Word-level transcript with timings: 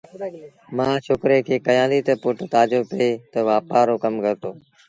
مآ 0.75 0.87
ڇوڪري 1.05 1.39
کي 1.47 1.55
ڪهيآݩديٚ 1.65 2.05
تا 2.07 2.13
پُٽ 2.21 2.37
تآجو 2.53 2.81
پي 2.91 3.05
تا 3.31 3.39
وآپآر 3.49 3.83
رو 3.89 3.95
ڪم 4.03 4.13
ڪرتو 4.23 4.51